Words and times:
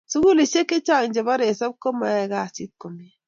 sukulisek 0.11 0.67
che 0.69 0.77
chang 0.87 1.09
che 1.13 1.21
bo 1.27 1.33
resap 1.41 1.73
komai 1.83 2.25
kasit 2.33 2.71
komie 2.81 3.11